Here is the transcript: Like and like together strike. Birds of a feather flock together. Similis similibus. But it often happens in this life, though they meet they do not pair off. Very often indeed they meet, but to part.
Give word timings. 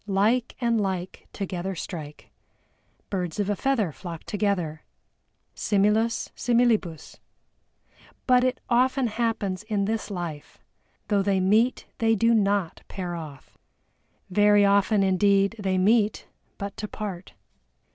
Like 0.07 0.55
and 0.59 0.81
like 0.81 1.27
together 1.31 1.75
strike. 1.75 2.31
Birds 3.11 3.39
of 3.39 3.51
a 3.51 3.55
feather 3.55 3.91
flock 3.91 4.23
together. 4.23 4.81
Similis 5.55 6.31
similibus. 6.35 7.19
But 8.25 8.43
it 8.43 8.59
often 8.67 9.05
happens 9.05 9.61
in 9.61 9.85
this 9.85 10.09
life, 10.09 10.57
though 11.09 11.21
they 11.21 11.39
meet 11.39 11.85
they 11.99 12.15
do 12.15 12.33
not 12.33 12.81
pair 12.87 13.13
off. 13.13 13.59
Very 14.31 14.65
often 14.65 15.03
indeed 15.03 15.55
they 15.59 15.77
meet, 15.77 16.27
but 16.57 16.75
to 16.77 16.87
part. 16.87 17.33